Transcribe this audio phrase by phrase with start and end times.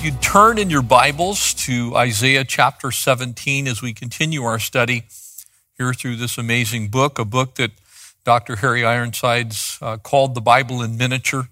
[0.00, 5.02] You turn in your Bibles to Isaiah chapter 17 as we continue our study
[5.76, 7.72] here through this amazing book, a book that
[8.24, 8.56] Dr.
[8.56, 11.48] Harry Ironsides uh, called the Bible in miniature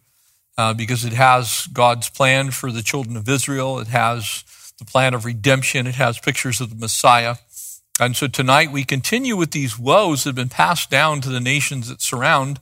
[0.57, 3.81] uh, because it has God's plan for the children of Israel.
[3.81, 4.45] It has
[4.79, 5.89] the plan of redemption.
[5.89, 7.37] It has pictures of the Messiah.
[7.99, 11.41] And so tonight we continue with these woes that have been passed down to the
[11.41, 12.61] nations that surround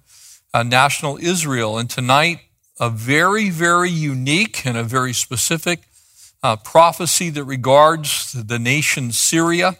[0.55, 1.77] uh, national Israel.
[1.77, 2.41] And tonight
[2.80, 5.80] a very, very unique and a very specific
[6.42, 9.78] uh, prophecy that regards the nation Syria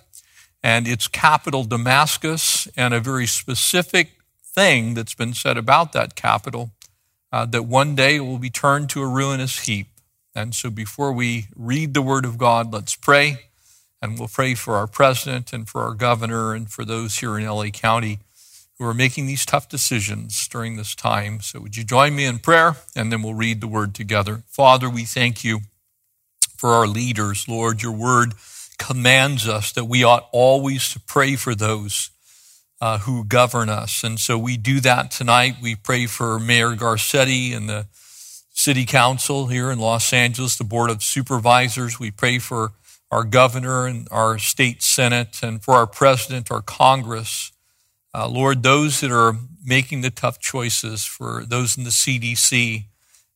[0.62, 6.70] and its capital Damascus, and a very specific thing that's been said about that capital
[7.30, 9.88] uh, that one day will be turned to a ruinous heap.
[10.34, 13.46] And so before we read the Word of God, let's pray.
[14.01, 17.46] And we'll pray for our president and for our governor and for those here in
[17.46, 18.20] LA County
[18.78, 21.40] who are making these tough decisions during this time.
[21.40, 22.76] So, would you join me in prayer?
[22.96, 24.42] And then we'll read the word together.
[24.48, 25.60] Father, we thank you
[26.56, 27.46] for our leaders.
[27.48, 28.34] Lord, your word
[28.78, 32.10] commands us that we ought always to pray for those
[32.80, 34.02] uh, who govern us.
[34.02, 35.56] And so we do that tonight.
[35.62, 37.86] We pray for Mayor Garcetti and the
[38.50, 41.98] city council here in Los Angeles, the board of supervisors.
[41.98, 42.72] We pray for
[43.10, 47.52] our governor and our state senate and for our president, our Congress.
[48.15, 52.84] Uh, Lord, those that are making the tough choices, for those in the CDC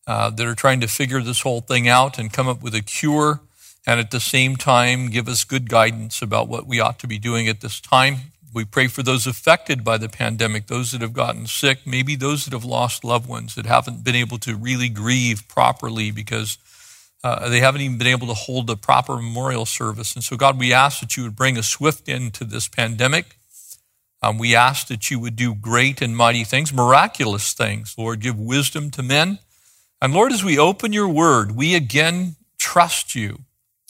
[0.06, 2.80] uh, that are trying to figure this whole thing out and come up with a
[2.80, 3.40] cure,
[3.86, 7.18] and at the same time give us good guidance about what we ought to be
[7.18, 8.16] doing at this time.
[8.54, 12.44] We pray for those affected by the pandemic, those that have gotten sick, maybe those
[12.44, 16.56] that have lost loved ones that haven't been able to really grieve properly because
[17.24, 20.14] uh, they haven't even been able to hold a proper memorial service.
[20.14, 23.37] And so, God, we ask that you would bring a swift end to this pandemic.
[24.22, 27.94] Um, we ask that you would do great and mighty things, miraculous things.
[27.96, 29.38] Lord, give wisdom to men.
[30.02, 33.40] And Lord, as we open your word, we again trust you.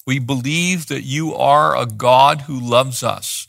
[0.06, 3.48] We believe that you are a God who loves us.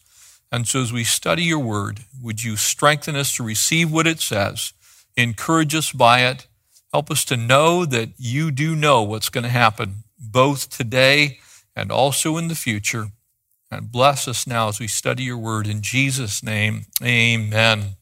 [0.52, 4.20] And so as we study your word, would you strengthen us to receive what it
[4.20, 4.74] says,
[5.16, 6.48] encourage us by it,
[6.92, 11.40] help us to know that you do know what's going to happen, both today
[11.76, 13.12] and also in the future.
[13.72, 16.86] And bless us now as we study your word in Jesus' name.
[17.04, 17.98] Amen.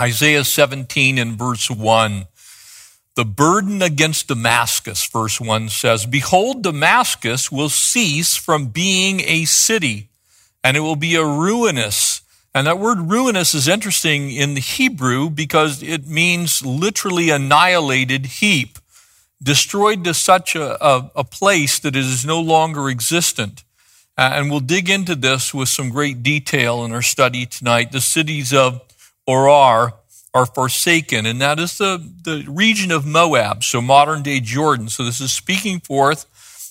[0.00, 2.26] Isaiah 17 and verse 1.
[3.16, 10.08] The burden against Damascus, verse 1 says, Behold, Damascus will cease from being a city,
[10.64, 12.22] and it will be a ruinous.
[12.52, 18.78] And that word ruinous is interesting in the Hebrew because it means literally annihilated heap,
[19.42, 23.64] destroyed to such a, a, a place that it is no longer existent.
[24.16, 27.90] Uh, and we'll dig into this with some great detail in our study tonight.
[27.90, 28.80] The cities of
[29.28, 29.92] Aroer
[30.32, 34.88] are forsaken, and that is the, the region of Moab, so modern day Jordan.
[34.88, 36.26] So this is speaking forth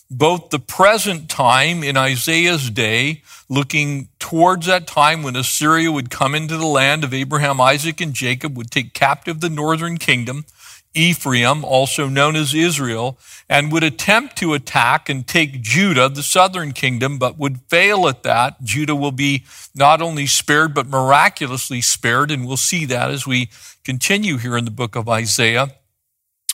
[0.09, 6.35] both the present time in Isaiah's day, looking towards that time when Assyria would come
[6.35, 10.45] into the land of Abraham, Isaac, and Jacob, would take captive the northern kingdom,
[10.93, 13.17] Ephraim, also known as Israel,
[13.49, 18.23] and would attempt to attack and take Judah, the southern kingdom, but would fail at
[18.23, 18.63] that.
[18.63, 19.43] Judah will be
[19.73, 23.49] not only spared, but miraculously spared, and we'll see that as we
[23.83, 25.69] continue here in the book of Isaiah.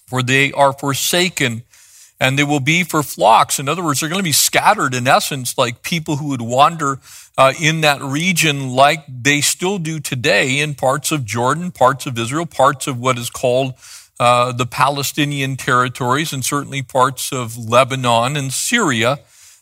[0.07, 1.63] For they are forsaken
[2.19, 3.59] and they will be for flocks.
[3.59, 6.99] In other words, they're going to be scattered in essence, like people who would wander
[7.37, 12.19] uh, in that region, like they still do today in parts of Jordan, parts of
[12.19, 13.73] Israel, parts of what is called
[14.19, 19.19] uh, the Palestinian territories and certainly parts of Lebanon and Syria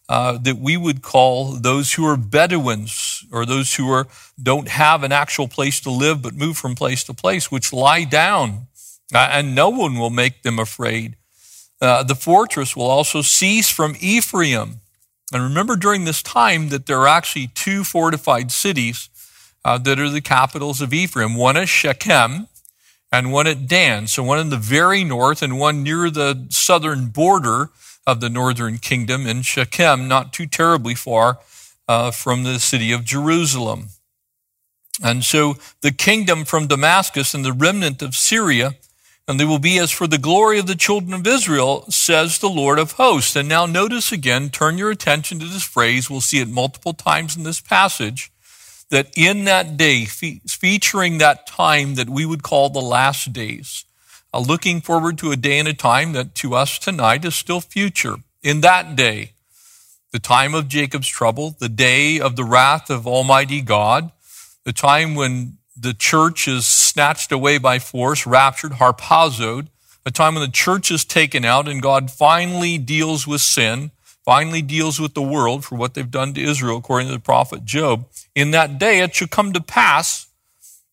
[0.09, 4.07] uh, that we would call those who are Bedouins or those who are,
[4.42, 8.04] don't have an actual place to live but move from place to place, which lie
[8.04, 8.68] down
[9.13, 11.15] uh, and no one will make them afraid.
[11.81, 14.80] Uh, the fortress will also cease from Ephraim.
[15.33, 19.10] And remember during this time that there are actually two fortified cities
[19.63, 21.36] uh, that are the capitals of Ephraim.
[21.36, 22.48] One is Shechem,
[23.12, 24.07] and one at Dan.
[24.07, 27.69] So one in the very north and one near the southern border
[28.06, 31.39] of the northern kingdom in Shechem, not too terribly far
[31.88, 33.89] uh, from the city of Jerusalem.
[35.04, 38.75] And so the kingdom from Damascus and the remnant of Syria
[39.27, 42.48] and they will be as for the glory of the children of Israel, says the
[42.48, 43.36] Lord of hosts.
[43.36, 46.10] And now notice again, turn your attention to this phrase.
[46.10, 48.31] We'll see it multiple times in this passage.
[48.89, 53.84] That in that day, fe- featuring that time that we would call the last days,
[54.34, 57.62] uh, looking forward to a day and a time that to us tonight is still
[57.62, 58.16] future.
[58.44, 59.34] In that day,
[60.12, 64.12] the time of Jacob's trouble, the day of the wrath of Almighty God,
[64.63, 69.68] the time when the church is snatched away by force, raptured, harpazoed,
[70.06, 73.92] a time when the church is taken out and God finally deals with sin,
[74.27, 77.63] finally deals with the world for what they've done to Israel, according to the prophet
[77.63, 78.06] Job.
[78.35, 80.27] In that day it shall come to pass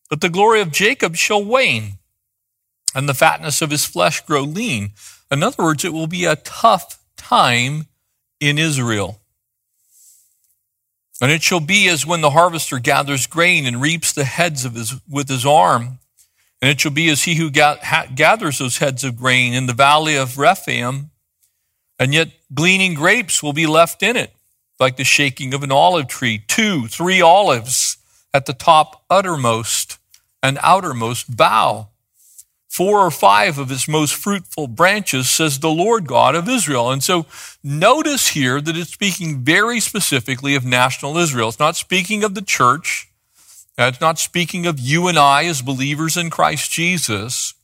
[0.09, 1.95] that the glory of Jacob shall wane
[2.95, 4.93] and the fatness of his flesh grow lean.
[5.33, 7.89] In other words, it will be a tough time
[8.39, 9.21] in Israel.
[11.21, 14.75] And it shall be as when the harvester gathers grain and reaps the heads of
[14.75, 15.99] his, with his arm.
[16.63, 20.15] And it shall be as he who gathers those heads of grain in the valley
[20.15, 21.11] of Rephaim,
[21.99, 24.33] and yet gleaning grapes will be left in it,
[24.81, 26.43] like the shaking of an olive tree.
[26.47, 27.97] Two, three olives
[28.33, 29.99] at the top uttermost
[30.43, 31.89] and outermost bough
[32.75, 36.91] four or five of its most fruitful branches, says the Lord God of Israel.
[36.91, 37.25] And so
[37.63, 41.51] notice here that it's speaking very specifically of national Israel.
[41.51, 43.09] It's not speaking of the church.
[43.79, 47.55] Uh, it's not speaking of you and I as believers in Christ Jesus.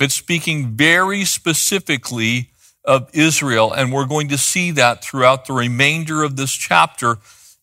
[0.00, 2.50] It's speaking very specifically
[2.88, 3.72] of Israel.
[3.72, 7.18] And we're going to see that throughout the remainder of this chapter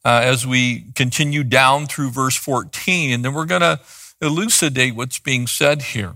[0.05, 3.11] uh, as we continue down through verse 14.
[3.11, 3.79] And then we're going to
[4.21, 6.13] elucidate what's being said here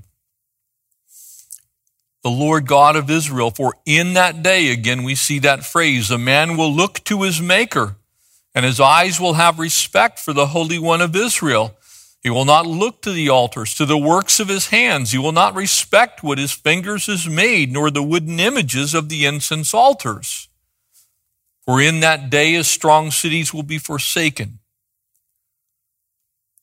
[2.21, 3.50] the Lord God of Israel.
[3.50, 7.41] For in that day, again, we see that phrase, a man will look to his
[7.41, 7.95] maker
[8.53, 11.77] and his eyes will have respect for the Holy One of Israel.
[12.21, 15.12] He will not look to the altars, to the works of his hands.
[15.12, 19.25] He will not respect what his fingers has made, nor the wooden images of the
[19.25, 20.50] incense altars.
[21.66, 24.60] For in that day his strong cities will be forsaken.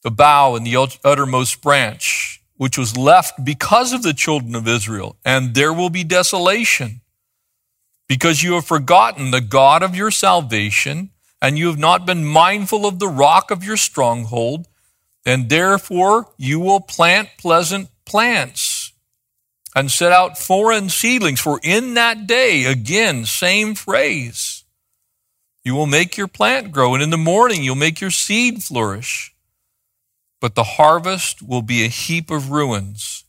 [0.03, 5.17] The bough and the uttermost branch which was left because of the children of Israel,
[5.25, 7.03] and there will be desolation
[8.09, 11.11] because you have forgotten the God of your salvation,
[11.43, 14.67] and you have not been mindful of the rock of your stronghold,
[15.27, 18.93] and therefore you will plant pleasant plants
[19.75, 21.41] and set out foreign seedlings.
[21.41, 24.65] For in that day, again, same phrase,
[25.65, 29.37] you will make your plant grow, and in the morning you'll make your seed flourish
[30.41, 33.25] but the harvest will be a heap of ruins.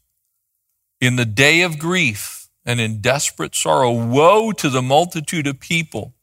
[0.99, 6.13] In the day of grief and in desperate sorrow, woe to the multitude of people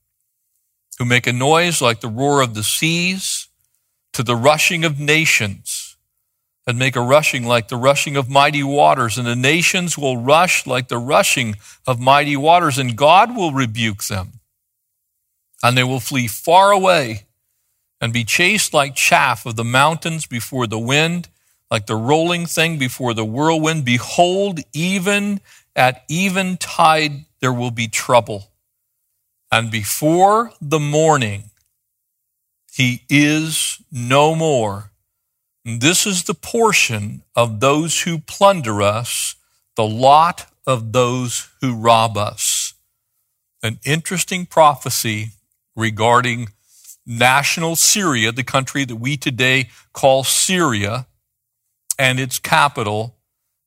[0.98, 3.48] who make a noise like the roar of the seas,
[4.14, 5.96] to the rushing of nations,
[6.66, 10.66] and make a rushing like the rushing of mighty waters, and the nations will rush
[10.66, 11.56] like the rushing
[11.86, 14.40] of mighty waters, and God will rebuke them,
[15.62, 17.26] and they will flee far away
[18.00, 21.28] and be chased like chaff of the mountains before the wind,
[21.70, 23.84] like the rolling thing before the whirlwind.
[23.84, 25.40] Behold, even
[25.76, 28.50] at eventide there will be trouble.
[29.50, 31.50] And before the morning,
[32.74, 34.90] he is no more.
[35.64, 39.36] This is the portion of those who plunder us,
[39.76, 42.74] the lot of those who rob us.
[43.62, 45.30] An interesting prophecy
[45.76, 46.48] regarding
[47.06, 51.06] national Syria, the country that we today call Syria,
[51.96, 53.14] and its capital,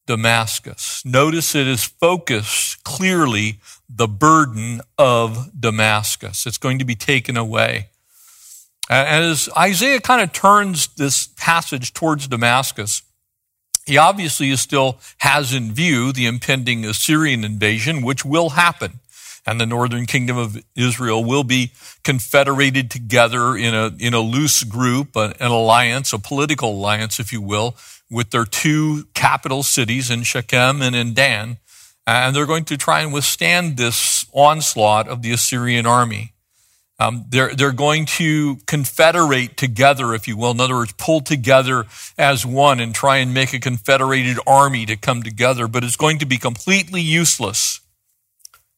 [0.05, 1.01] Damascus.
[1.05, 6.45] Notice it is focused clearly the burden of Damascus.
[6.45, 7.87] It's going to be taken away.
[8.89, 13.01] And as Isaiah kind of turns this passage towards Damascus,
[13.85, 18.99] he obviously still has in view the impending Assyrian invasion, which will happen
[19.47, 21.71] and the northern kingdom of Israel will be
[22.03, 27.41] confederated together in a, in a loose group, an alliance, a political alliance, if you
[27.41, 27.77] will,
[28.11, 31.57] with their two capital cities in Shechem and in Dan.
[32.05, 36.33] And they're going to try and withstand this onslaught of the Assyrian army.
[36.99, 40.51] Um, they're, they're going to confederate together, if you will.
[40.51, 41.85] In other words, pull together
[42.17, 46.17] as one and try and make a confederated army to come together, but it's going
[46.19, 47.81] to be completely useless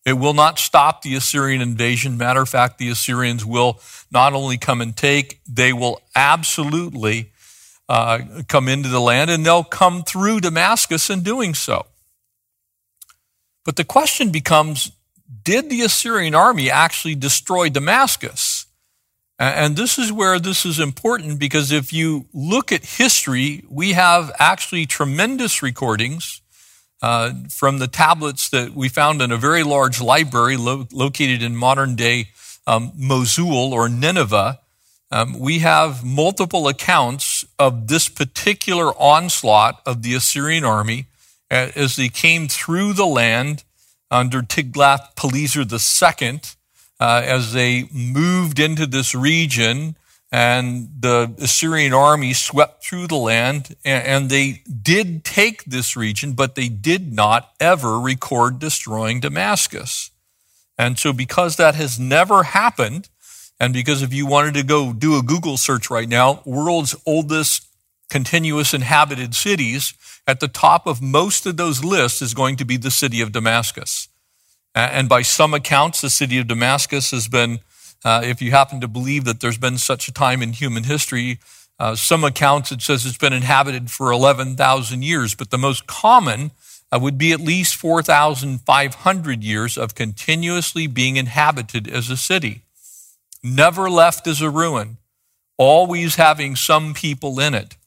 [0.06, 2.18] it will not stop the Assyrian invasion.
[2.18, 3.80] Matter of fact, the Assyrians will
[4.12, 7.32] not only come and take, they will absolutely
[7.88, 11.86] uh, come into the land and they'll come through Damascus in doing so.
[13.66, 14.92] But the question becomes
[15.44, 18.66] did the Assyrian army actually destroy Damascus?
[19.38, 24.34] And this is where this is important because if you look at history, we have
[24.38, 26.42] actually tremendous recordings
[27.02, 31.56] uh, from the tablets that we found in a very large library lo- located in
[31.56, 32.30] modern day
[32.68, 34.60] um, Mosul or Nineveh,
[35.12, 41.06] um, we have multiple accounts of this particular onslaught of the Assyrian army
[41.50, 43.64] as they came through the land
[44.12, 46.42] under Tiglath-Pileser II,
[47.00, 49.96] uh, as they moved into this region
[50.32, 56.56] and the Assyrian army swept through the land and they did take this region, but
[56.56, 60.12] they did not ever record destroying Damascus.
[60.78, 63.10] And so because that has never happened,
[63.60, 67.68] and because if you wanted to go do a Google search right now, world's oldest
[68.10, 69.94] continuous inhabited cities,
[70.30, 73.32] at the top of most of those lists is going to be the city of
[73.32, 74.10] Damascus.
[74.76, 77.62] And by some accounts, the city of Damascus has been,
[78.06, 81.40] uh, if you happen to believe that there's been such a time in human history,
[81.80, 86.52] uh, some accounts it says it's been inhabited for 11,000 years, but the most common
[86.92, 92.62] uh, would be at least 4,500 years of continuously being inhabited as a city.
[93.42, 94.98] Never left as a ruin,
[95.58, 97.78] always having some people in it.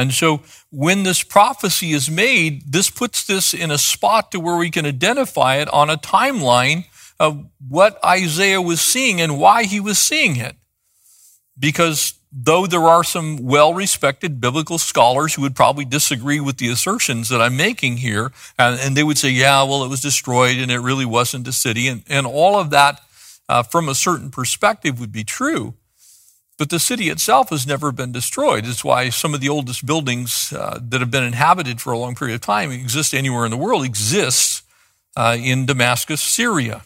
[0.00, 0.40] And so
[0.70, 4.86] when this prophecy is made, this puts this in a spot to where we can
[4.86, 6.86] identify it on a timeline
[7.18, 10.56] of what Isaiah was seeing and why he was seeing it.
[11.58, 16.70] Because though there are some well respected biblical scholars who would probably disagree with the
[16.70, 20.56] assertions that I'm making here, and, and, they would say, yeah, well, it was destroyed
[20.56, 21.88] and it really wasn't a city.
[21.88, 23.02] And, and all of that,
[23.50, 25.74] uh, from a certain perspective, would be true.
[26.60, 28.66] But the city itself has never been destroyed.
[28.66, 32.14] It's why some of the oldest buildings uh, that have been inhabited for a long
[32.14, 34.62] period of time exist anywhere in the world exist
[35.16, 36.82] uh, in Damascus, Syria.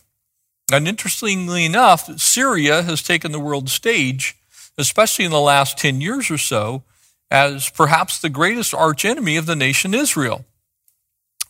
[0.73, 4.37] And interestingly enough, Syria has taken the world stage,
[4.79, 6.85] especially in the last 10 years or so,
[7.29, 10.45] as perhaps the greatest archenemy of the nation Israel.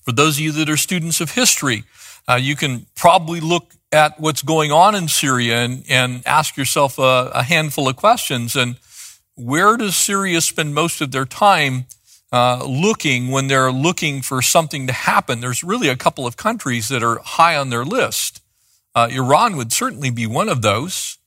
[0.01, 1.85] For those of you that are students of history,
[2.29, 6.99] uh, you can probably look at what's going on in Syria and, and ask yourself
[6.99, 8.57] a, a handful of questions.
[8.57, 8.77] And
[9.37, 11.87] where does Syria spend most of their time
[12.33, 15.41] uh, looking when they're looking for something to happen?
[15.41, 18.41] There's really a couple of countries that are high on their list.
[18.95, 21.19] Uh, Iran would certainly be one of those.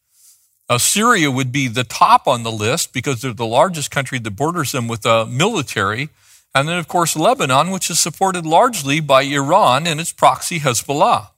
[0.70, 4.32] Uh, Syria would be the top on the list because they're the largest country that
[4.32, 6.10] borders them with a military.
[6.58, 11.30] And then, of course, Lebanon, which is supported largely by Iran and its proxy Hezbollah.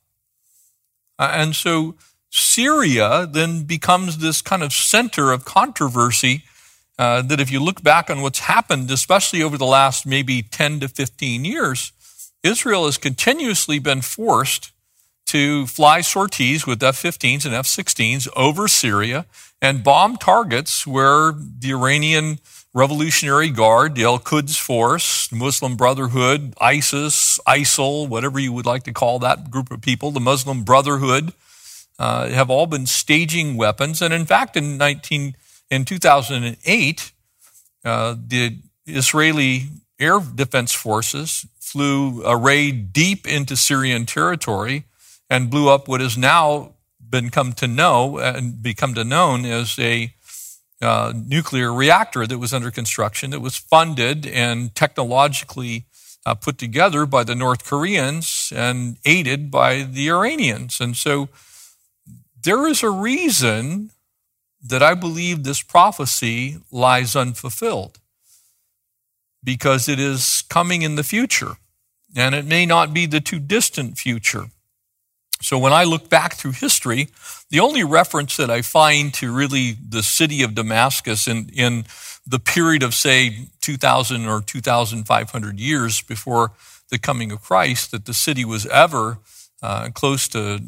[1.19, 1.95] And so
[2.29, 6.43] Syria then becomes this kind of center of controversy
[6.97, 10.79] uh, that if you look back on what's happened, especially over the last maybe 10
[10.79, 11.91] to 15 years,
[12.41, 14.71] Israel has continuously been forced
[15.25, 19.25] to fly sorties with F 15s and F 16s over Syria
[19.61, 22.39] and bomb targets where the Iranian
[22.73, 28.93] Revolutionary Guard, the Al Quds Force, Muslim Brotherhood, ISIS, ISIL, whatever you would like to
[28.93, 31.33] call that group of people, the Muslim Brotherhood,
[31.97, 34.01] uh, have all been staging weapons.
[34.03, 35.35] And in fact, in 19,
[35.71, 37.11] in 2008,
[37.83, 39.63] uh, the Israeli
[39.99, 44.85] Air Defense Forces flew a raid deep into Syrian territory
[45.29, 46.73] and blew up what has now
[47.09, 50.13] been come to know and become to known as a
[50.81, 55.85] uh, nuclear reactor that was under construction that was funded and technologically
[56.25, 60.79] uh, put together by the North Koreans and aided by the Iranians.
[60.79, 61.29] And so
[62.41, 63.91] there is a reason
[64.61, 67.99] that I believe this prophecy lies unfulfilled
[69.43, 71.57] because it is coming in the future
[72.15, 74.49] and it may not be the too distant future.
[75.41, 77.07] So when I look back through history,
[77.49, 81.85] the only reference that I find to really the city of Damascus in, in
[82.27, 86.51] the period of, say, 2,000 or 2,500 years before
[86.89, 89.19] the coming of Christ, that the city was ever
[89.61, 90.61] uh, close to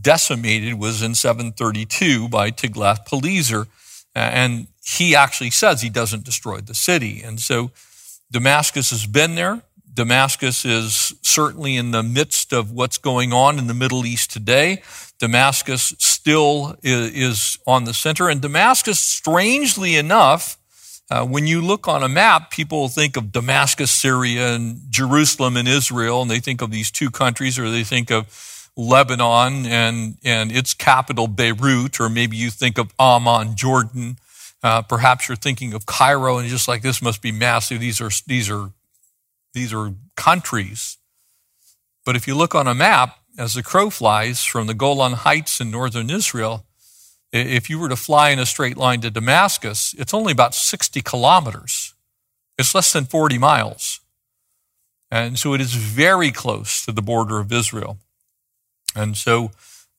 [0.00, 3.66] decimated was in 732 by Tiglath-Pileser.
[4.14, 7.22] And he actually says he doesn't destroy the city.
[7.22, 7.70] And so
[8.30, 9.62] Damascus has been there.
[9.96, 14.82] Damascus is certainly in the midst of what's going on in the Middle East today.
[15.18, 18.28] Damascus still is, on the center.
[18.28, 20.58] And Damascus, strangely enough,
[21.10, 25.66] uh, when you look on a map, people think of Damascus, Syria, and Jerusalem and
[25.66, 30.52] Israel, and they think of these two countries, or they think of Lebanon and, and
[30.52, 34.18] its capital, Beirut, or maybe you think of Amman, Jordan.
[34.62, 37.80] Uh, perhaps you're thinking of Cairo, and just like this must be massive.
[37.80, 38.72] These are, these are
[39.56, 40.98] these are countries.
[42.04, 45.62] But if you look on a map, as the crow flies from the Golan Heights
[45.62, 46.66] in northern Israel,
[47.32, 51.00] if you were to fly in a straight line to Damascus, it's only about 60
[51.00, 51.94] kilometers.
[52.58, 54.00] It's less than 40 miles.
[55.10, 57.96] And so it is very close to the border of Israel.
[58.94, 59.52] And so,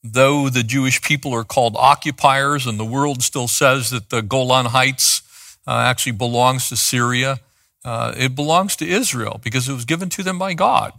[0.04, 4.66] though the Jewish people are called occupiers and the world still says that the Golan
[4.66, 5.22] Heights
[5.66, 7.40] uh, actually belongs to Syria,
[7.88, 10.92] uh, it belongs to Israel because it was given to them by God.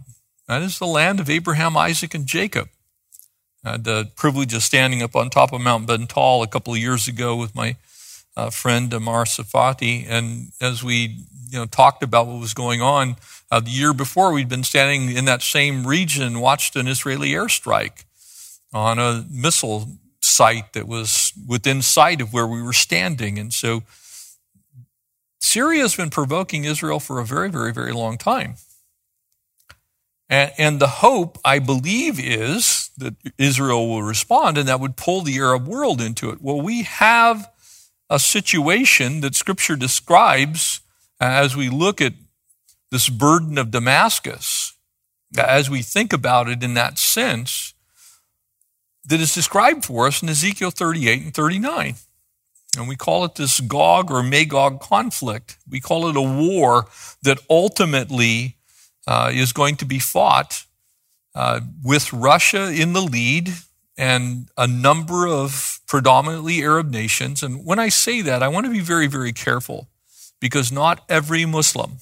[0.48, 2.68] That is the land of Abraham, Isaac, and Jacob.
[3.64, 6.80] I had the privilege of standing up on top of Mount Bental a couple of
[6.80, 7.76] years ago with my
[8.36, 13.14] uh, friend Amar Safati, and as we you know talked about what was going on,
[13.52, 18.04] uh, the year before we'd been standing in that same region, watched an Israeli airstrike
[18.72, 19.86] on a missile
[20.22, 23.84] site that was within sight of where we were standing, and so
[25.40, 28.54] Syria has been provoking Israel for a very, very, very long time.
[30.28, 35.22] And, and, the hope, I believe, is that Israel will respond and that would pull
[35.22, 36.40] the Arab world into it.
[36.40, 37.50] Well, we have
[38.08, 40.82] a situation that Scripture describes
[41.20, 42.14] as we look at
[42.90, 44.74] this burden of Damascus,
[45.36, 47.74] as we think about it in that sense,
[49.04, 51.94] that is described for us in Ezekiel 38 and 39.
[52.76, 55.58] And we call it this Gog or Magog conflict.
[55.68, 56.86] We call it a war
[57.22, 58.56] that ultimately
[59.06, 60.64] uh, is going to be fought
[61.34, 63.50] uh, with Russia in the lead
[63.96, 67.42] and a number of predominantly Arab nations.
[67.42, 69.88] And when I say that, I want to be very, very careful
[70.40, 71.98] because not every Muslim,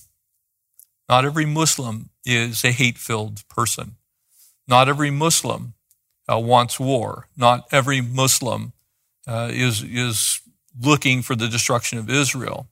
[1.08, 3.96] not every Muslim is a hate filled person.
[4.66, 5.72] Not every Muslim
[6.30, 7.26] uh, wants war.
[7.37, 8.72] Not every Muslim
[9.26, 10.40] uh, is, is
[10.80, 12.68] looking for the destruction of Israel.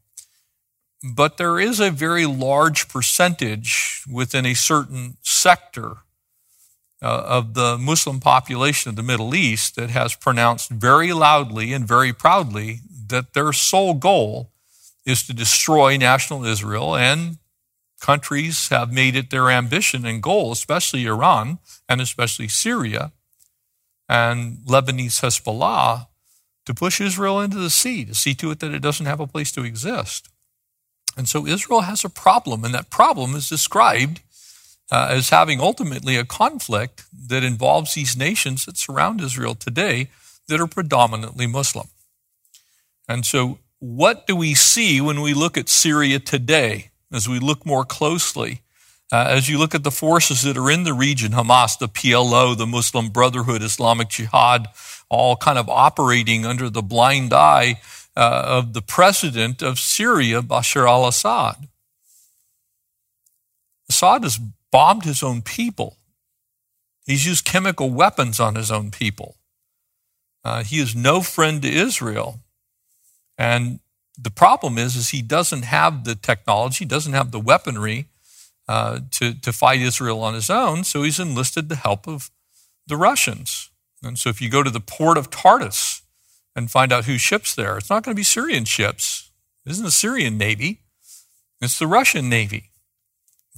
[1.03, 5.99] But there is a very large percentage within a certain sector
[7.03, 11.87] uh, of the Muslim population of the Middle East that has pronounced very loudly and
[11.87, 14.53] very proudly that their sole goal
[15.05, 17.39] is to destroy national Israel, and
[18.01, 21.59] countries have made it their ambition and goal, especially Iran
[21.89, 23.13] and especially Syria
[24.09, 26.09] and Lebanese Hezbollah,
[26.67, 29.27] to push Israel into the sea, to see to it that it doesn't have a
[29.27, 30.29] place to exist.
[31.17, 34.21] And so Israel has a problem, and that problem is described
[34.91, 40.11] uh, as having ultimately a conflict that involves these nations that surround Israel today
[40.49, 41.89] that are predominantly Muslim.
[43.09, 47.65] And so, what do we see when we look at Syria today, as we look
[47.65, 48.63] more closely?
[49.13, 52.57] Uh, as you look at the forces that are in the region, Hamas, the PLO,
[52.57, 54.69] the Muslim Brotherhood, Islamic Jihad,
[55.09, 57.81] all kind of operating under the blind eye
[58.17, 61.69] uh, of the president of Syria, Bashar al Assad.
[63.89, 64.39] Assad has
[64.73, 65.97] bombed his own people.
[67.07, 69.37] He's used chemical weapons on his own people.
[70.45, 72.41] Uh, he is no friend to Israel.
[73.39, 73.81] And
[74.19, 78.07] the problem is, is he doesn't have the technology, doesn't have the weaponry
[78.69, 82.31] uh, to, to fight Israel on his own, so he's enlisted the help of
[82.87, 83.71] the Russians.
[84.07, 86.03] And so if you go to the port of Tartus
[86.55, 89.31] and find out who ships there, it's not going to be Syrian ships.
[89.65, 90.81] It isn't the Syrian Navy,
[91.61, 92.71] it's the Russian Navy.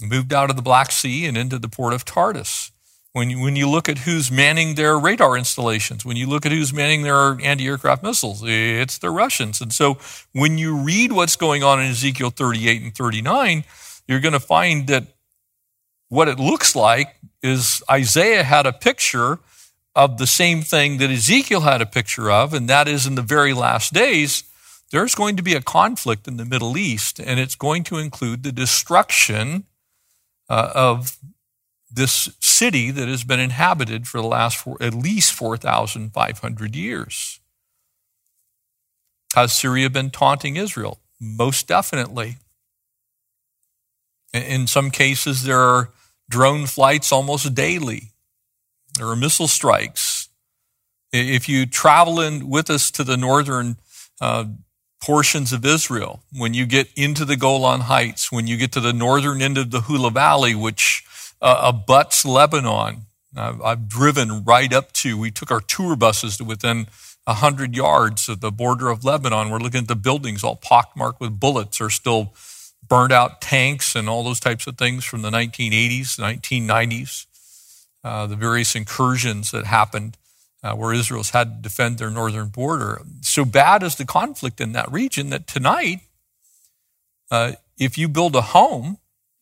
[0.01, 2.71] moved out of the Black Sea and into the port of Tartus.
[3.11, 6.51] When you, when you look at who's manning their radar installations, when you look at
[6.51, 9.61] who's manning their anti aircraft missiles, it's the Russians.
[9.61, 9.97] And so
[10.31, 13.63] when you read what's going on in Ezekiel 38 and 39,
[14.07, 15.07] you're going to find that
[16.09, 19.39] what it looks like is Isaiah had a picture
[19.99, 23.21] of the same thing that Ezekiel had a picture of, and that is in the
[23.21, 24.45] very last days,
[24.91, 28.43] there's going to be a conflict in the Middle East, and it's going to include
[28.43, 29.65] the destruction
[30.49, 31.17] uh, of
[31.91, 37.41] this city that has been inhabited for the last four, at least 4,500 years.
[39.35, 41.01] Has Syria been taunting Israel?
[41.19, 42.37] Most definitely.
[44.33, 45.91] In some cases, there are
[46.29, 48.13] drone flights almost daily
[48.99, 50.27] there are missile strikes.
[51.11, 53.77] If you travel in with us to the northern
[54.21, 54.45] uh,
[55.01, 58.93] portions of Israel, when you get into the Golan Heights, when you get to the
[58.93, 61.05] northern end of the Hula Valley, which
[61.41, 63.03] uh, abuts Lebanon,
[63.35, 66.87] I've, I've driven right up to, we took our tour buses to within
[67.23, 69.49] 100 yards of the border of Lebanon.
[69.49, 72.33] We're looking at the buildings all pockmarked with bullets or still
[72.85, 77.27] burned out tanks and all those types of things from the 1980s, 1990s
[78.03, 80.17] uh, the various incursions that happened
[80.63, 83.01] uh, where Israel's had to defend their northern border.
[83.21, 86.01] So bad is the conflict in that region that tonight,
[87.31, 88.97] uh, if you build a home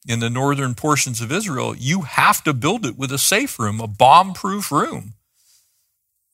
[0.07, 3.81] in the northern portions of Israel, you have to build it with a safe room,
[3.81, 5.13] a bomb proof room,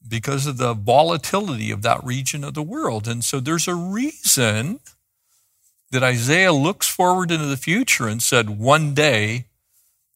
[0.05, 3.07] because of the volatility of that region of the world.
[3.07, 4.79] And so there's a reason
[5.91, 9.45] that Isaiah looks forward into the future and said, one day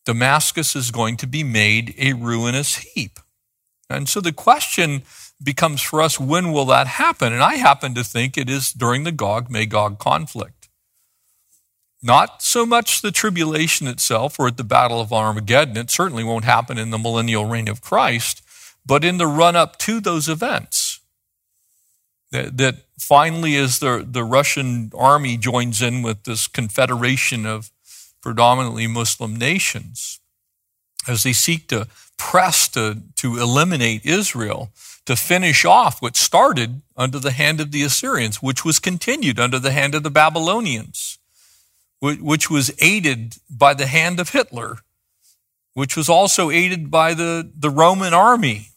[0.07, 3.19] Damascus is going to be made a ruinous heap.
[3.89, 5.01] And so the question
[5.43, 7.33] becomes for us when will that happen?
[7.33, 10.69] And I happen to think it is during the Gog Magog conflict.
[12.01, 15.75] Not so much the tribulation itself or at the Battle of Armageddon.
[15.75, 18.41] It certainly won't happen in the millennial reign of Christ,
[18.85, 21.01] but in the run up to those events.
[22.31, 27.71] That, that finally, as the, the Russian army joins in with this confederation of
[28.21, 30.19] predominantly Muslim nations,
[31.07, 34.71] as they seek to press to, to eliminate Israel,
[35.05, 39.59] to finish off what started under the hand of the Assyrians, which was continued under
[39.59, 41.17] the hand of the Babylonians,
[42.01, 44.79] which was aided by the hand of Hitler,
[45.73, 48.69] which was also aided by the, the Roman army.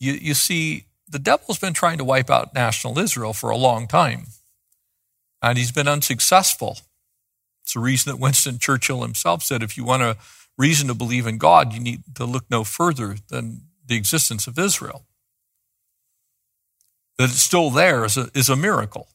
[0.00, 3.86] You, you see, the devil's been trying to wipe out national Israel for a long
[3.86, 4.28] time,
[5.42, 6.78] and he's been unsuccessful.
[7.64, 10.16] It's a reason that Winston Churchill himself said if you want a
[10.56, 14.58] reason to believe in God, you need to look no further than the existence of
[14.58, 15.04] Israel.
[17.18, 19.08] That it's still there is a, is a miracle.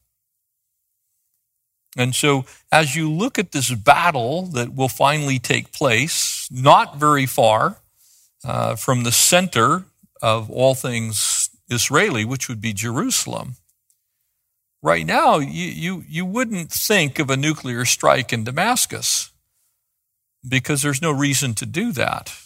[1.96, 7.24] And so, as you look at this battle that will finally take place, not very
[7.26, 7.78] far
[8.44, 9.84] uh, from the center
[10.20, 13.56] of all things Israeli, which would be Jerusalem,
[14.84, 19.30] right now you, you, you wouldn't think of a nuclear strike in Damascus
[20.46, 22.36] because there's no reason to do that.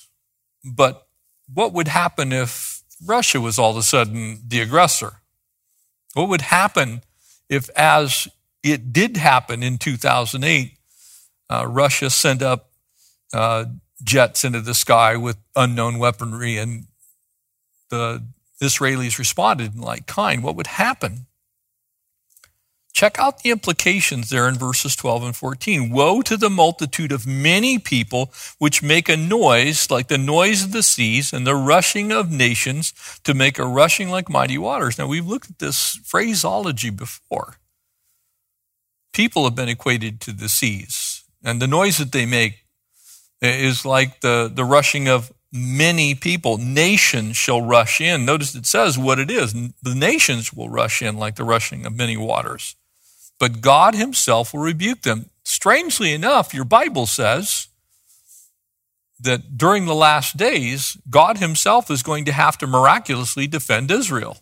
[0.64, 1.08] But
[1.52, 5.14] what would happen if Russia was all of a sudden the aggressor?
[6.14, 7.02] What would happen
[7.48, 8.28] if, as
[8.62, 10.78] it did happen in 2008,
[11.50, 12.70] uh, Russia sent up
[13.32, 13.64] uh,
[14.04, 16.86] jets into the sky with unknown weaponry and
[17.90, 18.24] the
[18.62, 20.44] Israelis responded in like kind?
[20.44, 21.26] What would happen?
[22.92, 25.90] Check out the implications there in verses 12 and 14.
[25.92, 30.72] Woe to the multitude of many people which make a noise like the noise of
[30.72, 34.98] the seas and the rushing of nations to make a rushing like mighty waters.
[34.98, 37.58] Now, we've looked at this phraseology before.
[39.12, 42.64] People have been equated to the seas, and the noise that they make
[43.40, 46.58] is like the, the rushing of many people.
[46.58, 48.24] Nations shall rush in.
[48.24, 49.52] Notice it says what it is.
[49.52, 52.74] The nations will rush in like the rushing of many waters
[53.38, 55.30] but God himself will rebuke them.
[55.44, 57.68] Strangely enough, your Bible says
[59.20, 64.38] that during the last days, God himself is going to have to miraculously defend Israel.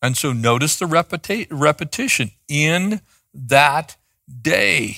[0.00, 3.00] And so notice the repeti- repetition in
[3.32, 3.96] that
[4.40, 4.96] day.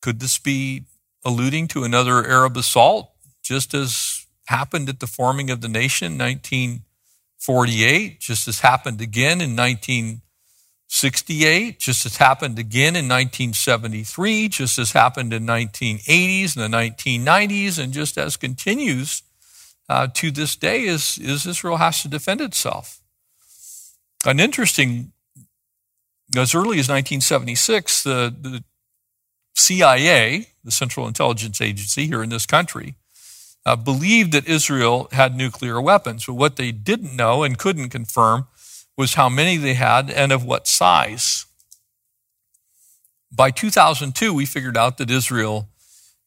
[0.00, 0.84] Could this be
[1.24, 3.10] alluding to another Arab assault,
[3.42, 6.82] just as happened at the forming of the nation in 19
[7.38, 14.90] 48, just as happened again in 1968, just as happened again in 1973, just as
[14.92, 19.22] happened in 1980s and the 1990s, and just as continues
[19.88, 23.00] uh, to this day is, is Israel has to defend itself.
[24.26, 25.12] An interesting,
[26.36, 28.64] as early as 1976, the, the
[29.54, 32.94] CIA, the Central Intelligence Agency here in this country,
[33.66, 36.26] uh, believed that Israel had nuclear weapons.
[36.26, 38.46] But what they didn't know and couldn't confirm
[38.96, 41.46] was how many they had and of what size.
[43.30, 45.68] By 2002, we figured out that Israel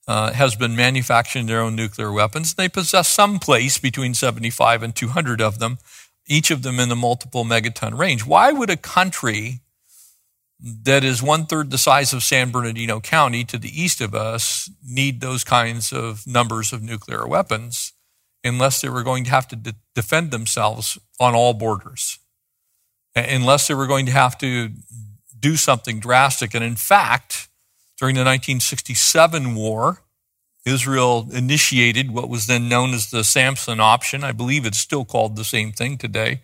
[0.08, 2.54] uh, has been manufacturing their own nuclear weapons.
[2.54, 5.80] They possess some place between 75 and 200 of them,
[6.28, 8.26] each of them in the multiple megaton range.
[8.26, 9.62] Why would a country
[10.62, 14.70] that is one third the size of San Bernardino County to the east of us
[14.84, 17.94] need those kinds of numbers of nuclear weapons
[18.44, 22.20] unless they were going to have to de- defend themselves on all borders,
[23.16, 24.70] unless they were going to have to
[25.40, 26.54] do something drastic.
[26.54, 27.50] And in fact,
[27.98, 30.02] during the 1967 war,
[30.64, 34.24] Israel initiated what was then known as the Samson option.
[34.24, 36.42] I believe it's still called the same thing today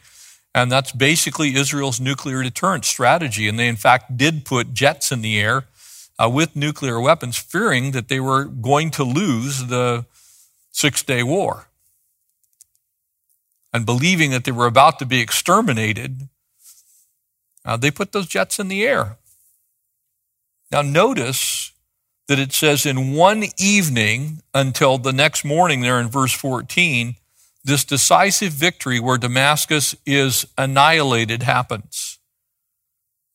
[0.57, 3.47] and that's basically Israel's nuclear deterrence strategy.
[3.47, 5.65] And they, in fact, did put jets in the air
[6.17, 10.05] uh, with nuclear weapons, fearing that they were going to lose the
[10.71, 11.67] Six Day War.
[13.71, 16.27] And believing that they were about to be exterminated,
[17.63, 19.17] uh, they put those jets in the air.
[20.71, 21.71] Now, notice
[22.27, 27.15] that it says in one evening until the next morning, there in verse 14,
[27.63, 32.19] this decisive victory where Damascus is annihilated happens.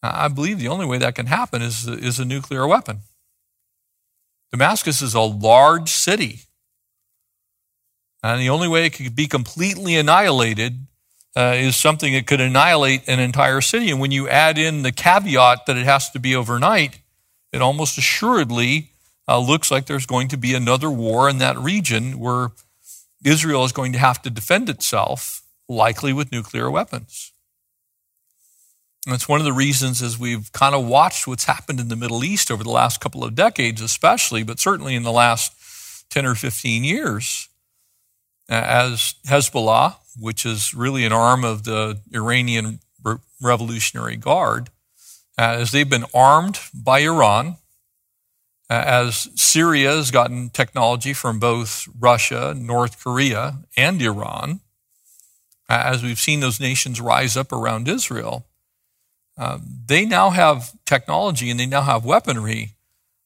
[0.03, 3.01] I believe the only way that can happen is, is a nuclear weapon.
[4.51, 6.41] Damascus is a large city.
[8.23, 10.87] And the only way it could be completely annihilated
[11.35, 13.91] uh, is something that could annihilate an entire city.
[13.91, 17.01] And when you add in the caveat that it has to be overnight,
[17.53, 18.91] it almost assuredly
[19.27, 22.51] uh, looks like there's going to be another war in that region where
[23.25, 27.33] Israel is going to have to defend itself, likely with nuclear weapons.
[29.07, 31.97] And it's one of the reasons as we've kind of watched what's happened in the
[31.97, 35.53] Middle East over the last couple of decades, especially, but certainly in the last
[36.11, 37.49] 10 or 15 years,
[38.49, 42.81] as Hezbollah, which is really an arm of the Iranian
[43.41, 44.71] Revolutionary Guard,
[45.39, 47.57] uh, as they've been armed by Iran,
[48.71, 54.61] as Syria has gotten technology from both Russia, North Korea, and Iran,
[55.69, 58.47] as we've seen those nations rise up around Israel,
[59.39, 62.75] uh, they now have technology and they now have weaponry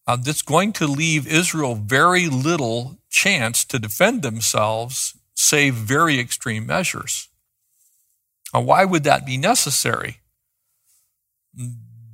[0.06, 6.66] uh, that's going to leave Israel very little chance to defend themselves, save very extreme
[6.66, 7.28] measures.
[8.54, 10.18] Now, why would that be necessary?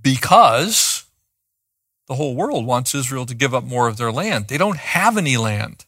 [0.01, 1.02] Because
[2.09, 4.49] the whole world wants Israel to give up more of their land.
[4.49, 5.87] They don't have any land.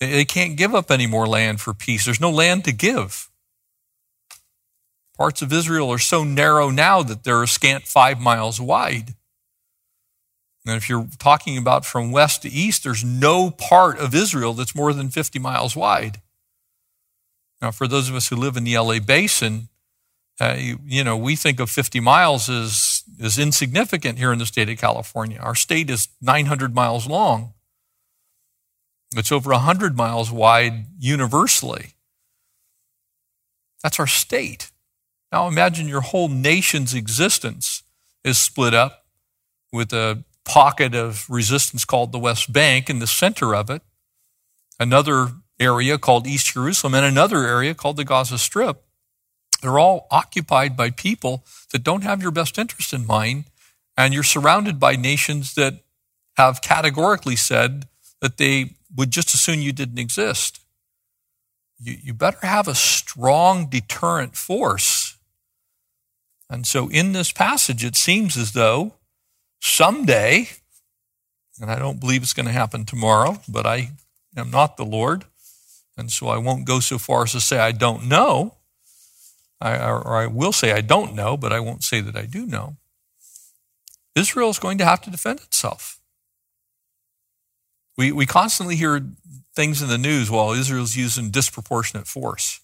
[0.00, 2.04] They can't give up any more land for peace.
[2.04, 3.30] There's no land to give.
[5.16, 9.14] Parts of Israel are so narrow now that they're a scant five miles wide.
[10.66, 14.74] And if you're talking about from west to east, there's no part of Israel that's
[14.74, 16.20] more than 50 miles wide.
[17.60, 19.68] Now, for those of us who live in the LA basin,
[20.40, 24.46] uh, you, you, know, we think of 50 miles as, as insignificant here in the
[24.46, 25.38] state of California.
[25.38, 27.54] Our state is 900 miles long.
[29.16, 31.94] It's over 100 miles wide universally.
[33.82, 34.70] That's our state.
[35.30, 37.82] Now imagine your whole nation's existence
[38.24, 39.06] is split up
[39.72, 43.82] with a pocket of resistance called the West Bank in the center of it,
[44.78, 48.84] another area called East Jerusalem, and another area called the Gaza Strip.
[49.62, 53.44] They're all occupied by people that don't have your best interest in mind,
[53.96, 55.84] and you're surrounded by nations that
[56.36, 57.86] have categorically said
[58.20, 60.60] that they would just as soon you didn't exist.
[61.78, 65.16] You, you better have a strong deterrent force.
[66.50, 68.94] And so in this passage, it seems as though
[69.60, 70.48] someday,
[71.60, 73.90] and I don't believe it's going to happen tomorrow, but I
[74.36, 75.24] am not the Lord,
[75.96, 78.56] and so I won't go so far as to say I don't know.
[79.62, 82.46] I, or I will say I don't know, but I won't say that I do
[82.46, 82.76] know.
[84.14, 85.98] Israel is going to have to defend itself.
[87.96, 89.06] We, we constantly hear
[89.54, 92.60] things in the news while Israel's using disproportionate force.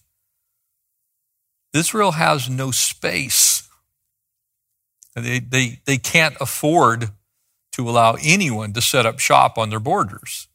[1.73, 3.69] Israel has no space
[5.15, 7.09] they, they, they can't afford
[7.73, 10.47] to allow anyone to set up shop on their borders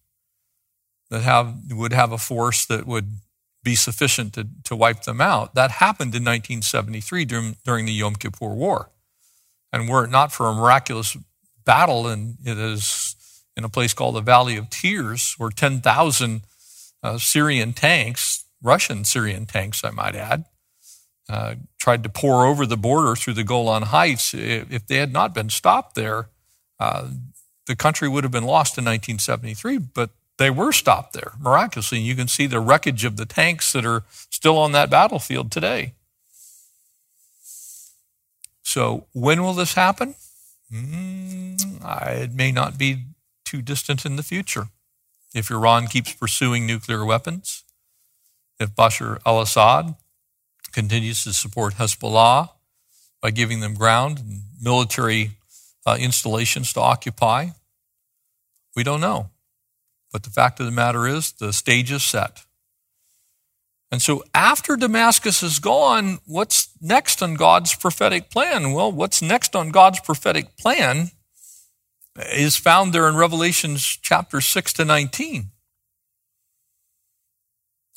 [1.11, 3.18] that have, would have a force that would
[3.64, 5.55] be sufficient to, to wipe them out.
[5.55, 8.90] That happened in 1973 during, during the Yom Kippur War.
[9.72, 11.16] And were it not for a miraculous
[11.64, 13.16] battle, and it is
[13.57, 16.42] in a place called the Valley of Tears, where 10,000
[17.03, 20.44] uh, Syrian tanks, Russian Syrian tanks, I might add,
[21.29, 24.35] uh, tried to pour over the border through the Golan Heights.
[24.35, 26.29] If they had not been stopped there,
[26.79, 27.09] uh,
[27.66, 31.99] the country would have been lost in 1973, but they were stopped there miraculously.
[31.99, 35.51] And you can see the wreckage of the tanks that are still on that battlefield
[35.51, 35.94] today.
[38.62, 40.14] So, when will this happen?
[40.73, 41.57] Mm,
[42.23, 43.05] it may not be
[43.44, 44.68] too distant in the future.
[45.35, 47.62] If Iran keeps pursuing nuclear weapons,
[48.59, 49.94] if Bashar al Assad
[50.73, 52.51] continues to support Hezbollah
[53.20, 55.33] by giving them ground and military
[55.87, 57.51] uh, installations to occupy?
[58.75, 59.31] We don't know.
[60.14, 62.44] But the fact of the matter is, the stage is set.
[63.90, 68.70] And so, after Damascus is gone, what's next on God's prophetic plan?
[68.70, 71.11] Well, what's next on God's prophetic plan
[72.33, 75.50] is found there in Revelations chapter 6 to 19.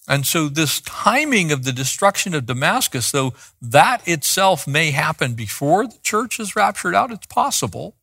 [0.08, 5.86] And so, this timing of the destruction of Damascus, though that itself may happen before
[5.86, 7.96] the church is raptured out, it's possible.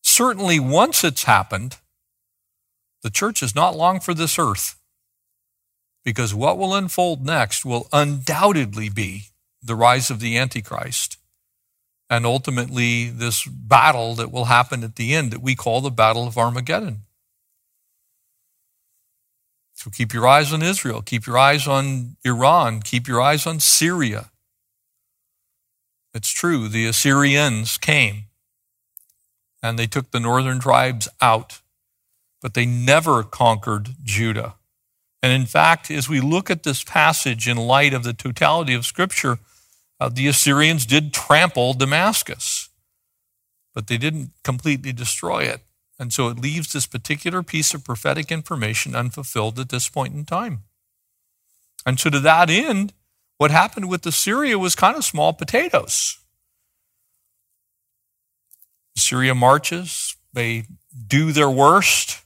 [0.00, 1.78] Certainly, once it's happened,
[3.02, 4.76] the church is not long for this earth.
[6.04, 9.24] Because what will unfold next will undoubtedly be
[9.62, 11.18] the rise of the Antichrist
[12.10, 16.26] and ultimately this battle that will happen at the end that we call the Battle
[16.26, 17.02] of Armageddon.
[19.74, 23.60] So keep your eyes on Israel, keep your eyes on Iran, keep your eyes on
[23.60, 24.30] Syria.
[26.14, 28.24] It's true, the Assyrians came
[29.62, 31.60] and they took the northern tribes out,
[32.42, 34.56] but they never conquered Judah.
[35.22, 38.86] And in fact, as we look at this passage in light of the totality of
[38.86, 39.38] Scripture,
[40.00, 42.68] uh, the Assyrians did trample Damascus.
[43.74, 45.60] but they didn't completely destroy it.
[45.98, 50.24] And so it leaves this particular piece of prophetic information unfulfilled at this point in
[50.24, 50.64] time.
[51.86, 52.92] And so, to that end,
[53.36, 56.18] what happened with Assyria was kind of small potatoes.
[58.96, 60.64] Assyria marches, they
[61.06, 62.22] do their worst.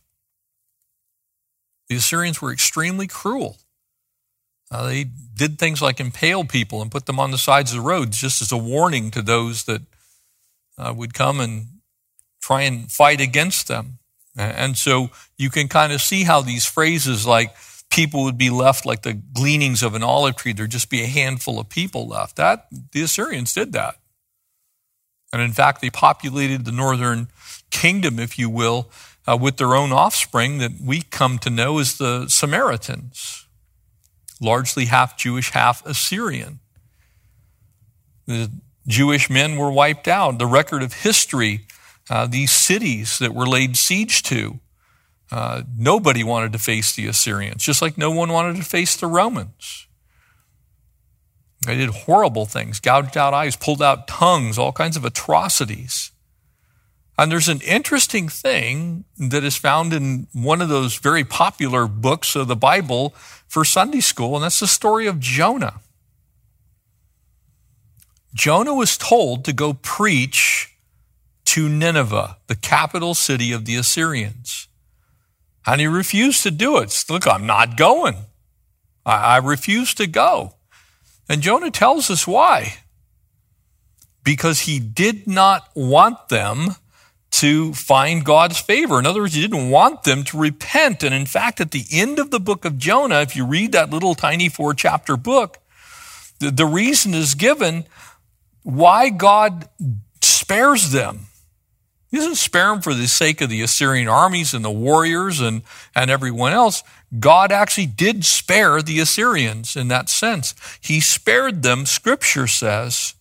[1.92, 3.58] The Assyrians were extremely cruel.
[4.70, 7.86] Uh, they did things like impale people and put them on the sides of the
[7.86, 9.82] roads just as a warning to those that
[10.78, 11.66] uh, would come and
[12.40, 13.98] try and fight against them.
[14.34, 17.54] And so you can kind of see how these phrases like
[17.90, 21.06] people would be left like the gleanings of an olive tree, there'd just be a
[21.06, 22.36] handful of people left.
[22.36, 23.96] That the Assyrians did that.
[25.30, 27.28] And in fact, they populated the northern
[27.68, 28.88] kingdom, if you will,
[29.26, 33.46] uh, with their own offspring that we come to know as the Samaritans,
[34.40, 36.60] largely half Jewish, half Assyrian.
[38.26, 38.50] The
[38.86, 40.38] Jewish men were wiped out.
[40.38, 41.66] The record of history,
[42.10, 44.58] uh, these cities that were laid siege to,
[45.30, 49.06] uh, nobody wanted to face the Assyrians, just like no one wanted to face the
[49.06, 49.86] Romans.
[51.64, 56.10] They did horrible things, gouged out eyes, pulled out tongues, all kinds of atrocities.
[57.22, 62.34] And there's an interesting thing that is found in one of those very popular books
[62.34, 63.10] of the Bible
[63.46, 65.78] for Sunday school, and that's the story of Jonah.
[68.34, 70.76] Jonah was told to go preach
[71.44, 74.66] to Nineveh, the capital city of the Assyrians.
[75.64, 77.04] And he refused to do it.
[77.08, 78.16] Look, I'm not going.
[79.06, 80.54] I, I refuse to go.
[81.28, 82.78] And Jonah tells us why.
[84.24, 86.74] Because he did not want them
[87.32, 88.98] to find God's favor.
[88.98, 91.02] In other words, he didn't want them to repent.
[91.02, 93.90] And in fact, at the end of the book of Jonah, if you read that
[93.90, 95.58] little tiny four chapter book,
[96.38, 97.84] the, the reason is given
[98.62, 99.68] why God
[100.20, 101.26] spares them.
[102.10, 105.62] He doesn't spare them for the sake of the Assyrian armies and the warriors and,
[105.96, 106.82] and everyone else.
[107.18, 110.54] God actually did spare the Assyrians in that sense.
[110.82, 113.14] He spared them, scripture says,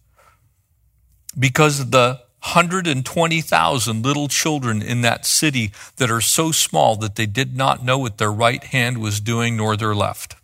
[1.40, 7.56] because the 120,000 little children in that city that are so small that they did
[7.56, 10.36] not know what their right hand was doing nor their left.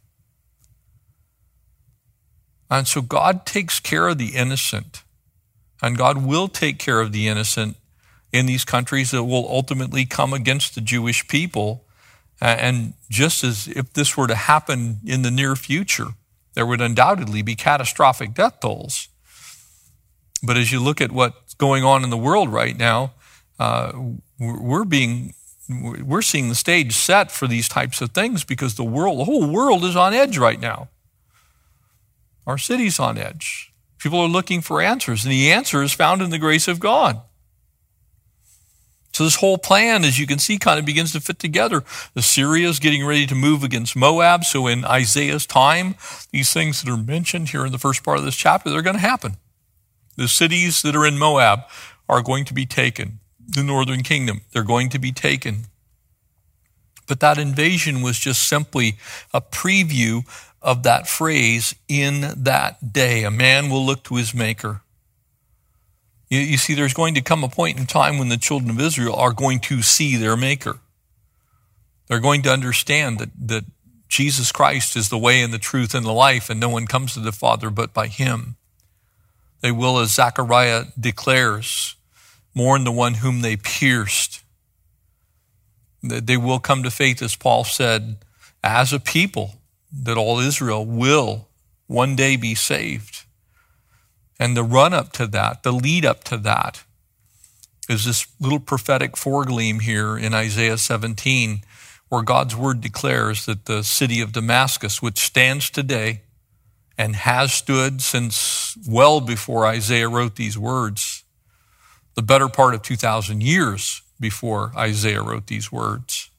[2.69, 5.03] And so God takes care of the innocent,
[5.81, 7.77] and God will take care of the innocent
[8.31, 11.86] in these countries that will ultimately come against the Jewish people.
[12.39, 16.10] And just as if this were to happen in the near future,
[16.53, 19.07] there would undoubtedly be catastrophic death tolls.
[20.43, 23.13] But as you look at what's going on in the world right now,
[23.60, 23.91] uh,
[24.39, 25.34] we're being
[25.70, 29.52] we're seeing the stage set for these types of things because the world, the whole
[29.52, 30.88] world is on edge right now.
[32.46, 33.74] Our city's on edge.
[34.00, 37.22] People are looking for answers, and the answer is found in the grace of God.
[39.12, 41.84] So this whole plan, as you can see, kind of begins to fit together.
[42.15, 44.43] Assyria is getting ready to move against Moab.
[44.43, 45.96] So in Isaiah's time,
[46.32, 48.96] these things that are mentioned here in the first part of this chapter, they're going
[48.96, 49.38] to happen.
[50.17, 51.62] The cities that are in Moab
[52.10, 53.19] are going to be taken.
[53.47, 55.67] The northern kingdom, they're going to be taken.
[57.08, 58.97] But that invasion was just simply
[59.34, 60.27] a preview
[60.62, 63.23] of that phrase, in that day.
[63.23, 64.82] A man will look to his maker.
[66.30, 68.80] You, you see, there's going to come a point in time when the children of
[68.80, 70.80] Israel are going to see their Maker.
[72.08, 73.65] They're going to understand that, that
[74.10, 77.13] Jesus Christ is the way and the truth and the life, and no one comes
[77.13, 78.56] to the Father but by Him.
[79.62, 81.96] They will, as Zechariah declares,
[82.54, 84.43] mourn the one whom they pierced.
[86.04, 88.17] They will come to faith, as Paul said,
[88.63, 89.56] as a people,
[89.91, 91.48] that all Israel will
[91.88, 93.24] one day be saved.
[94.39, 96.84] And the run up to that, the lead up to that,
[97.89, 101.62] is this little prophetic foregleam here in Isaiah 17,
[102.10, 106.22] where God's word declares that the city of Damascus, which stands today
[106.97, 111.23] and has stood since well before Isaiah wrote these words,
[112.15, 116.31] the better part of 2,000 years before Isaiah wrote these words.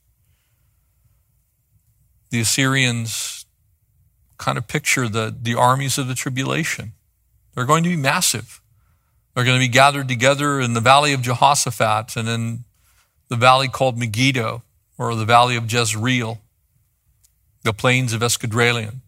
[2.30, 3.46] The Assyrians
[4.36, 6.92] kind of picture the, the armies of the tribulation.
[7.54, 8.60] They're going to be massive.
[9.34, 12.64] They're going to be gathered together in the valley of Jehoshaphat and in
[13.28, 14.62] the valley called Megiddo
[14.96, 16.40] or the valley of Jezreel,
[17.62, 19.00] the plains of Esdraelon.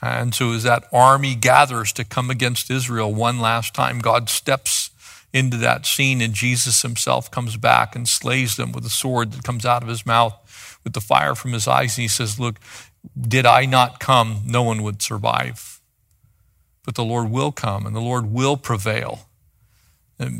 [0.00, 4.90] And so as that army gathers to come against Israel one last time, God steps
[5.32, 9.44] into that scene and Jesus himself comes back and slays them with a sword that
[9.44, 11.98] comes out of his mouth with the fire from his eyes.
[11.98, 12.58] And he says, look,
[13.20, 15.78] did I not come, no one would survive
[16.88, 19.26] but the Lord will come and the Lord will prevail.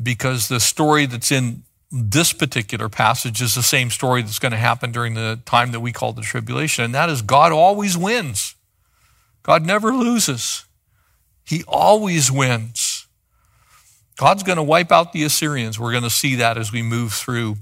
[0.02, 4.58] because the story that's in this particular passage is the same story that's going to
[4.58, 8.54] happen during the time that we call the tribulation, and that is God always wins.
[9.48, 10.66] God never loses.
[11.42, 13.06] He always wins.
[14.18, 15.80] God's going to wipe out the Assyrians.
[15.80, 17.56] We're going to see that as we move through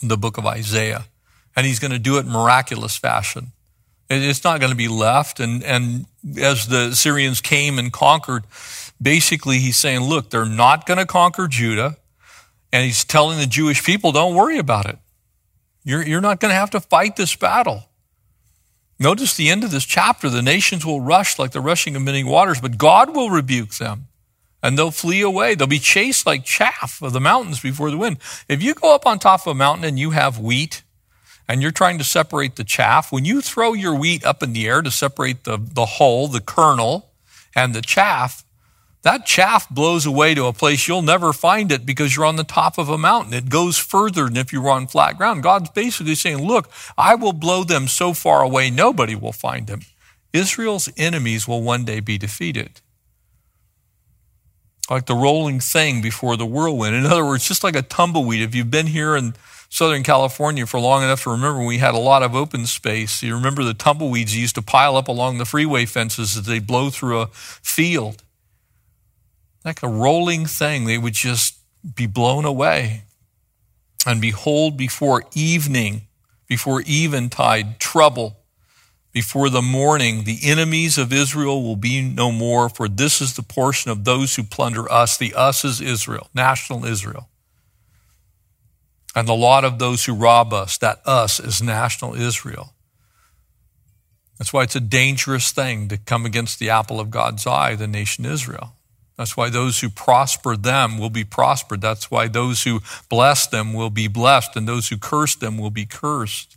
[0.00, 1.06] the book of Isaiah.
[1.56, 3.50] And he's going to do it in miraculous fashion.
[4.08, 5.40] It's not going to be left.
[5.40, 6.06] And, and
[6.38, 8.44] as the Assyrians came and conquered,
[9.02, 11.96] basically he's saying, look, they're not going to conquer Judah.
[12.72, 14.98] And he's telling the Jewish people, don't worry about it.
[15.82, 17.88] You're, you're not going to have to fight this battle.
[19.04, 22.24] Notice the end of this chapter the nations will rush like the rushing of many
[22.24, 24.06] waters, but God will rebuke them
[24.62, 25.54] and they'll flee away.
[25.54, 28.16] They'll be chased like chaff of the mountains before the wind.
[28.48, 30.84] If you go up on top of a mountain and you have wheat
[31.46, 34.66] and you're trying to separate the chaff, when you throw your wheat up in the
[34.66, 37.10] air to separate the, the hull, the kernel,
[37.54, 38.42] and the chaff,
[39.04, 42.42] that chaff blows away to a place you'll never find it because you're on the
[42.42, 43.34] top of a mountain.
[43.34, 45.42] It goes further than if you were on flat ground.
[45.42, 49.82] God's basically saying, look, I will blow them so far away, nobody will find them.
[50.32, 52.80] Israel's enemies will one day be defeated.
[54.90, 56.96] Like the rolling thing before the whirlwind.
[56.96, 58.40] In other words, just like a tumbleweed.
[58.40, 59.34] If you've been here in
[59.68, 63.22] Southern California for long enough to remember we had a lot of open space.
[63.22, 66.88] You remember the tumbleweeds used to pile up along the freeway fences as they blow
[66.90, 68.22] through a field
[69.64, 70.84] like a rolling thing.
[70.84, 71.56] They would just
[71.94, 73.04] be blown away.
[74.06, 76.02] And behold, before evening,
[76.46, 78.36] before eventide, trouble.
[79.12, 83.42] Before the morning, the enemies of Israel will be no more, for this is the
[83.42, 85.16] portion of those who plunder us.
[85.16, 87.28] The us is Israel, national Israel.
[89.14, 92.74] And the lot of those who rob us, that us is national Israel.
[94.38, 97.86] That's why it's a dangerous thing to come against the apple of God's eye, the
[97.86, 98.74] nation Israel.
[99.16, 101.80] That's why those who prosper them will be prospered.
[101.80, 105.70] That's why those who bless them will be blessed, and those who curse them will
[105.70, 106.56] be cursed.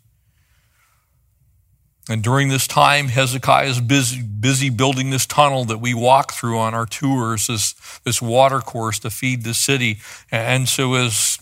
[2.10, 6.58] And during this time, Hezekiah is busy, busy building this tunnel that we walk through
[6.58, 9.98] on our tours, this, this water course to feed the city.
[10.32, 11.38] And so as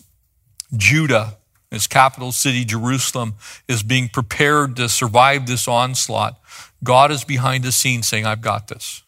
[0.76, 1.36] Judah,
[1.70, 3.34] its capital city, Jerusalem,
[3.68, 6.40] is being prepared to survive this onslaught,
[6.82, 9.02] God is behind the scenes saying, I've got this.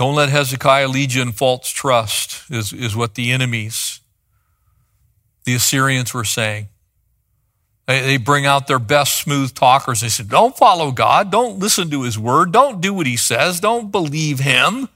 [0.00, 4.00] Don't let Hezekiah lead you in false trust, is, is what the enemies,
[5.44, 6.68] the Assyrians were saying.
[7.86, 10.00] They, they bring out their best smooth talkers.
[10.00, 11.30] They said, Don't follow God.
[11.30, 12.50] Don't listen to his word.
[12.50, 13.60] Don't do what he says.
[13.60, 14.88] Don't believe him.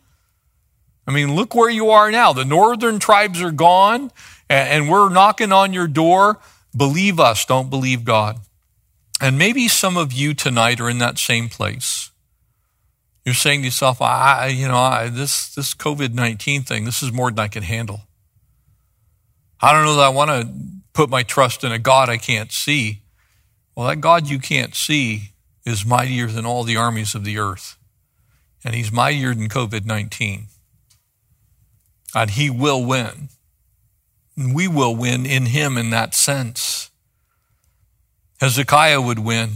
[1.07, 2.33] I mean, look where you are now.
[2.33, 4.11] The northern tribes are gone,
[4.49, 6.39] and, and we're knocking on your door.
[6.75, 8.39] Believe us, don't believe God.
[9.21, 12.11] And maybe some of you tonight are in that same place.
[13.25, 17.13] You're saying to yourself, I, you know, I, this, this COVID 19 thing, this is
[17.13, 18.03] more than I can handle.
[19.61, 20.53] I don't know that I want to
[20.93, 23.03] put my trust in a God I can't see.
[23.75, 25.31] Well, that God you can't see
[25.65, 27.79] is mightier than all the armies of the earth.
[28.63, 30.47] And he's mightier than COVID 19.
[32.15, 33.29] And he will win.
[34.37, 36.91] And we will win in him in that sense.
[38.41, 39.51] Hezekiah would win.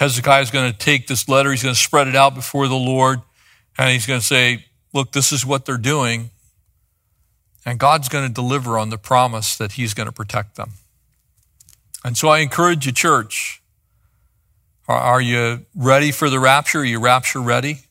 [0.00, 2.74] Hezekiah is going to take this letter, he's going to spread it out before the
[2.74, 3.20] Lord,
[3.76, 6.30] and he's going to say, Look, this is what they're doing.
[7.64, 10.72] And God's going to deliver on the promise that he's going to protect them.
[12.02, 13.62] And so I encourage you, church,
[14.88, 16.80] are, you ready for the rapture?
[16.80, 17.82] Are you rapture ready?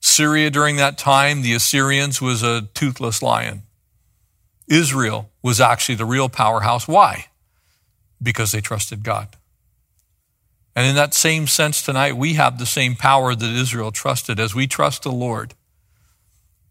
[0.00, 3.64] Syria during that time, the Assyrians was a toothless lion.
[4.68, 6.88] Israel was actually the real powerhouse.
[6.88, 7.26] Why?
[8.22, 9.35] Because they trusted God.
[10.76, 14.54] And in that same sense tonight, we have the same power that Israel trusted as
[14.54, 15.54] we trust the Lord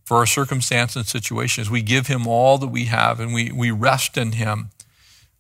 [0.04, 1.72] for our circumstance and situations.
[1.72, 4.70] We give him all that we have and we, we rest in him.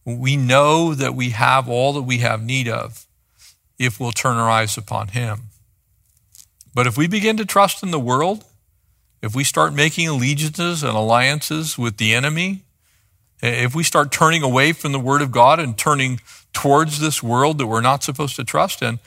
[0.03, 3.05] We know that we have all that we have need of
[3.77, 5.41] if we'll turn our eyes upon him.
[6.73, 8.45] But if we begin to trust in the world,
[9.21, 12.63] if we start making allegiances and alliances with the enemy,
[13.43, 16.19] if we start turning away from the Word of God and turning
[16.55, 18.99] towards this world that we're not supposed to trust in,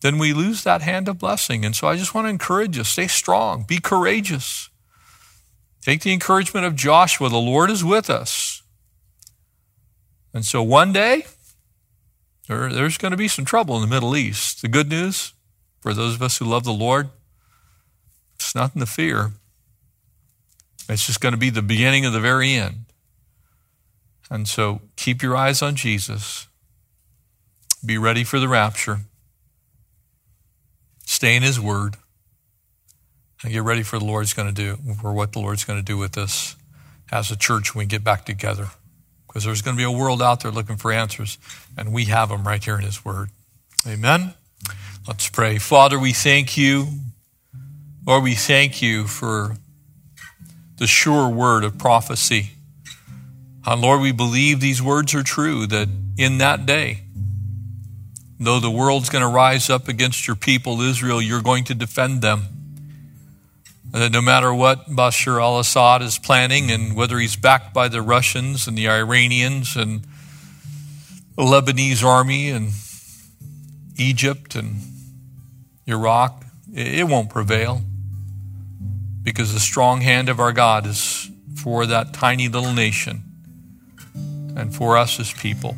[0.00, 1.64] then we lose that hand of blessing.
[1.64, 4.70] And so I just want to encourage you stay strong, be courageous.
[5.80, 8.62] Take the encouragement of Joshua the Lord is with us.
[10.32, 11.26] And so one day,
[12.48, 14.62] there, there's going to be some trouble in the Middle East.
[14.62, 15.32] The good news
[15.80, 17.10] for those of us who love the Lord,
[18.36, 19.32] it's nothing to fear.
[20.88, 22.86] It's just going to be the beginning of the very end.
[24.30, 26.48] And so keep your eyes on Jesus.
[27.84, 29.00] Be ready for the rapture.
[31.04, 31.96] Stay in His Word.
[33.44, 35.84] and get ready for the Lord's going to do, for what the Lord's going to
[35.84, 36.56] do with us
[37.12, 38.68] as a church when we get back together.
[39.26, 41.36] Because there's going to be a world out there looking for answers,
[41.76, 43.28] and we have them right here in His Word.
[43.86, 44.32] Amen.
[45.06, 45.58] Let's pray.
[45.58, 46.86] Father, we thank you.
[48.06, 49.56] Lord, we thank you for
[50.78, 52.52] the sure word of prophecy.
[53.66, 57.03] And Lord, we believe these words are true that in that day,
[58.38, 62.22] though the world's going to rise up against your people, Israel, you're going to defend
[62.22, 62.46] them.
[63.90, 68.02] That no matter what Bashar al Assad is planning, and whether he's backed by the
[68.02, 70.02] Russians and the Iranians and
[71.36, 72.72] the Lebanese army and
[73.96, 74.80] Egypt and
[75.86, 77.82] Iraq, it won't prevail
[79.22, 83.22] because the strong hand of our God is for that tiny little nation
[84.56, 85.76] and for us as people.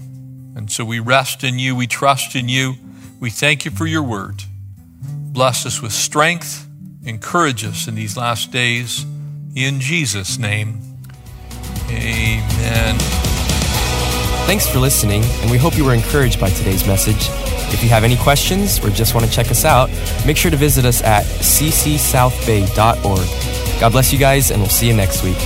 [0.56, 2.74] And so we rest in you, we trust in you,
[3.20, 4.42] we thank you for your word.
[5.04, 6.66] Bless us with strength
[7.06, 9.06] encourage us in these last days.
[9.54, 10.80] In Jesus' name,
[11.88, 12.96] amen.
[14.46, 17.28] Thanks for listening, and we hope you were encouraged by today's message.
[17.72, 19.90] If you have any questions or just want to check us out,
[20.26, 22.70] make sure to visit us at ccsouthbay.org.
[23.80, 25.38] God bless you guys, and we'll see you next week.